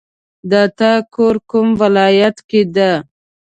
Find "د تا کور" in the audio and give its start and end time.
0.51-1.35